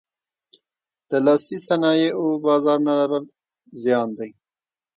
[1.09, 3.25] د لاسي صنایعو بازار نه لرل
[3.81, 4.31] زیان دی.